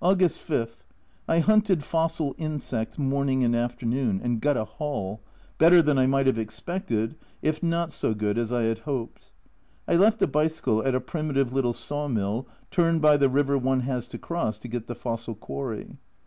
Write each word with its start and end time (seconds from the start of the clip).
August 0.00 0.40
5 0.40 0.86
I 1.28 1.40
hunted 1.40 1.84
fossil 1.84 2.34
insects 2.38 2.96
morning 2.98 3.44
and 3.44 3.54
afternoon, 3.54 4.18
and 4.24 4.40
got 4.40 4.56
a 4.56 4.64
haul, 4.64 5.20
better 5.58 5.82
than 5.82 5.98
I 5.98 6.06
might 6.06 6.26
have 6.26 6.38
expected, 6.38 7.14
if 7.42 7.62
not 7.62 7.92
so 7.92 8.14
good 8.14 8.38
as 8.38 8.54
I 8.54 8.62
had 8.62 8.78
hoped. 8.88 9.32
I 9.86 9.96
left 9.96 10.20
the 10.20 10.26
bicycle 10.26 10.82
at 10.82 10.94
a 10.94 11.00
primitive 11.02 11.52
little 11.52 11.74
saw 11.74 12.08
mill, 12.08 12.46
turned 12.70 13.02
by 13.02 13.18
the 13.18 13.28
river 13.28 13.58
one 13.58 13.80
has 13.80 14.08
to 14.08 14.18
cross 14.18 14.58
to 14.60 14.66
get 14.68 14.86
the 14.86 14.94
fossil 14.94 15.34
quarry. 15.34 15.98